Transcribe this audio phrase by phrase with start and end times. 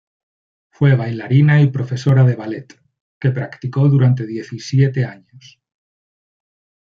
[0.71, 2.67] Fue bailarina y profesora de ballet,
[3.19, 5.61] que practicó durante diecisiete años.